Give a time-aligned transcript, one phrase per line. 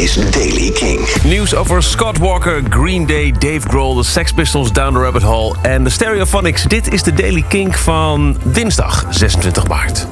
[0.00, 1.22] is Daily King.
[1.24, 5.54] Nieuws over Scott Walker, Green Day, Dave Grohl, de Sex Pistols, Down the Rabbit Hole
[5.62, 6.62] en de Stereophonics.
[6.62, 10.06] Dit is de Daily King van dinsdag 26 maart.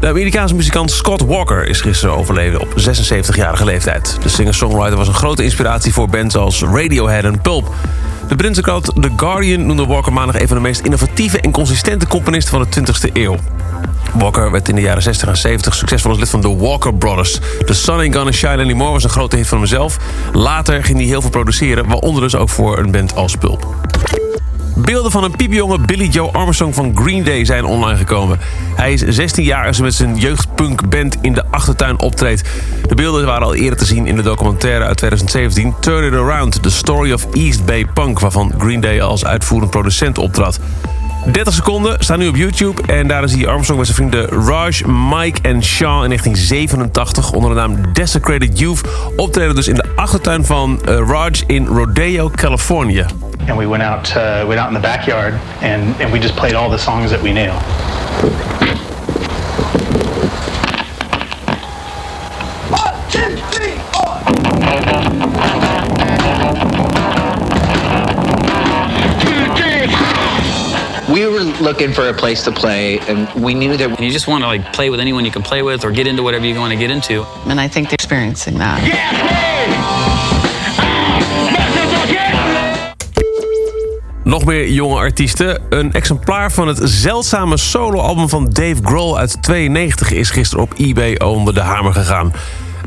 [0.00, 4.18] De Amerikaanse muzikant Scott Walker is gisteren overleden op 76-jarige leeftijd.
[4.22, 7.74] De singer-songwriter was een grote inspiratie voor bands als Radiohead en Pulp.
[8.28, 12.06] De Britse krant The Guardian noemde Walker maandag een van de meest innovatieve en consistente
[12.06, 13.36] componisten van de 20e eeuw.
[14.14, 17.38] Walker werd in de jaren 60 en 70 succesvol als lid van de Walker Brothers.
[17.66, 19.98] The Sun Ain't Gonna Shine Anymore was een grote hit van hemzelf.
[20.32, 23.66] Later ging hij heel veel produceren, waaronder dus ook voor een band als Pulp.
[24.84, 28.38] Beelden van een piepjonge Billy Joe Armstrong van Green Day zijn online gekomen.
[28.74, 32.42] Hij is 16 jaar als hij met zijn jeugdpunkband in de achtertuin optreedt.
[32.88, 35.74] De beelden waren al eerder te zien in de documentaire uit 2017...
[35.80, 38.20] Turn It Around, The Story of East Bay Punk...
[38.20, 40.60] waarvan Green Day als uitvoerend producent optrad.
[41.26, 42.82] 30 seconden staan nu op YouTube.
[42.82, 47.50] En daar zie je Armstrong met zijn vrienden Raj, Mike en Sean in 1987 onder
[47.50, 48.80] de naam Desecrated Youth
[49.16, 53.04] optreden dus in de achtertuin van uh, Raj in Rodeo, Californië.
[53.48, 56.54] And we went out, uh, went out in the backyard and, and we just played
[56.54, 57.52] all the songs that we knew.
[71.18, 73.88] We were looking for a place to play, and we knew that.
[73.88, 76.06] And you just want to like play with anyone you can play with, or get
[76.06, 77.24] into whatever you want to get into.
[77.46, 78.78] And I think they're experiencing that.
[84.24, 85.62] Nog meer jonge artiesten.
[85.68, 91.14] Een exemplaar van het zeldzame soloalbum van Dave Grohl uit 92 is gisteren op eBay
[91.14, 92.32] onder de hamer gegaan.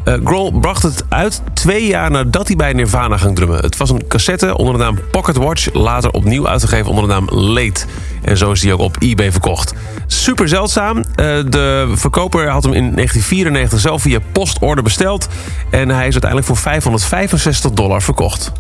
[0.06, 3.60] Uh, Grohl bracht het uit twee jaar nadat hij bij Nirvana ging drummen.
[3.60, 7.28] Het was een cassette onder de naam Pocket Watch, later opnieuw uitgegeven onder de naam
[7.30, 7.86] Late.
[8.22, 9.74] En zo is die ook op eBay verkocht.
[10.08, 10.98] Super zeldzaam.
[10.98, 11.04] Uh,
[11.50, 15.28] de verkoper had hem in 1994 zelf via postorder besteld.
[15.70, 18.52] En hij is uiteindelijk voor 565 dollar verkocht.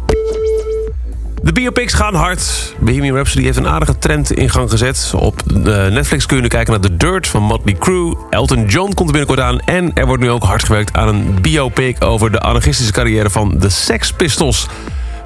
[1.44, 2.74] De biopics gaan hard.
[2.80, 5.14] Bohemian Rhapsody heeft een aardige trend in gang gezet.
[5.16, 5.42] Op
[5.90, 8.18] Netflix kun je nu kijken naar The Dirt van Motley Crue.
[8.30, 9.60] Elton John komt er binnenkort aan.
[9.60, 12.04] En er wordt nu ook hard gewerkt aan een biopic...
[12.04, 14.68] over de anarchistische carrière van de Sex Pistols.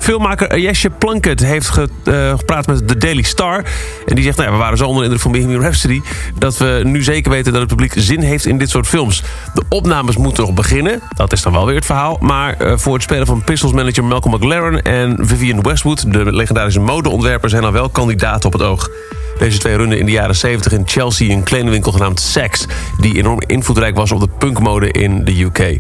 [0.06, 3.64] Filmmaker Jesje Plunkett heeft ge, uh, gepraat met de Daily Star.
[4.06, 6.02] En die zegt, nou we waren zo onder de indruk van Bohemian Rhapsody...
[6.38, 9.24] dat we nu zeker weten dat het publiek zin heeft in dit soort films.
[9.54, 11.02] De opnames moeten nog beginnen.
[11.16, 12.18] Dat is dan wel weer het verhaal.
[12.22, 14.82] Maar uh, voor het spelen van Pistols manager Malcolm McLaren...
[14.82, 17.50] en Vivian Westwood, de legendarische modeontwerper...
[17.50, 18.90] zijn al wel kandidaten op het oog.
[19.38, 22.66] Deze twee runden in de jaren 70 in Chelsea een kledingwinkel genaamd Sex...
[23.00, 25.80] die enorm invloedrijk was op de punkmode in de UK.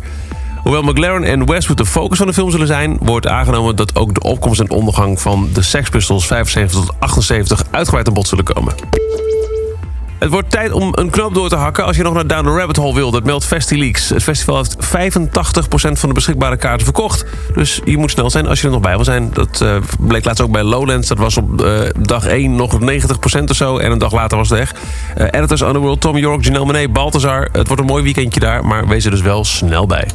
[0.65, 2.97] Hoewel McLaren en Westwood de focus van de film zullen zijn...
[3.01, 7.63] wordt aangenomen dat ook de opkomst en ondergang van de Sex Pistols 75 tot 78
[7.71, 8.73] uitgebreid aan bod zullen komen.
[10.19, 12.55] Het wordt tijd om een knoop door te hakken als je nog naar Down the
[12.55, 13.11] Rabbit Hole wil.
[13.11, 14.09] Dat meldt FestiLeaks.
[14.09, 14.79] Het festival heeft 85%
[15.91, 17.25] van de beschikbare kaarten verkocht.
[17.53, 19.29] Dus je moet snel zijn als je er nog bij wil zijn.
[19.33, 21.07] Dat uh, bleek laatst ook bij Lowlands.
[21.07, 23.77] Dat was op uh, dag 1 nog 90% of zo.
[23.77, 24.73] En een dag later was het weg.
[25.17, 27.49] Uh, editors Underworld, Tom York, Janelle Monáe, Balthazar.
[27.51, 30.07] Het wordt een mooi weekendje daar, maar wees er dus wel snel bij.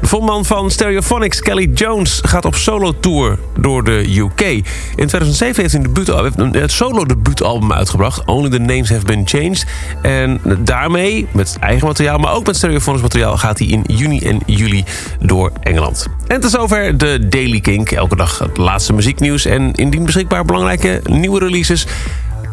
[0.00, 4.40] De frontman van Stereophonics, Kelly Jones, gaat op solo-tour door de UK.
[4.40, 8.24] In 2007 heeft hij het solo-debuutalbum uitgebracht.
[8.24, 9.66] Only the Names Have Been Changed.
[10.02, 13.36] En daarmee, met eigen materiaal, maar ook met Stereophonics materiaal...
[13.36, 14.84] gaat hij in juni en juli
[15.20, 16.06] door Engeland.
[16.26, 17.90] En tot zover de Daily Kink.
[17.90, 21.86] Elke dag het laatste muzieknieuws en indien beschikbaar belangrijke nieuwe releases...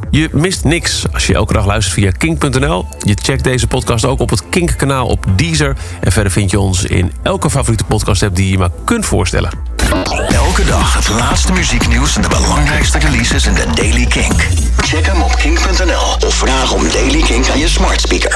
[0.09, 2.85] Je mist niks als je elke dag luistert via kink.nl.
[3.00, 5.75] Je checkt deze podcast ook op het Kink-kanaal op Deezer.
[6.01, 9.50] En verder vind je ons in elke favoriete podcast-app die je maar kunt voorstellen.
[10.28, 14.47] Elke dag het laatste muzieknieuws en de belangrijkste releases in de Daily Kink.
[14.78, 18.31] Check hem op kink.nl of vraag om Daily Kink aan je smart speaker.